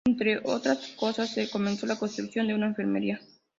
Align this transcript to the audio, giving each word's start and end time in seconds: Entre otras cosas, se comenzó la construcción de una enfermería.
Entre 0.07 0.39
otras 0.43 0.87
cosas, 0.99 1.29
se 1.29 1.47
comenzó 1.51 1.85
la 1.85 1.95
construcción 1.99 2.47
de 2.47 2.55
una 2.55 2.65
enfermería. 2.65 3.21